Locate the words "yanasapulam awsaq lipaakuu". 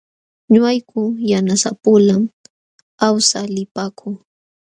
1.31-4.15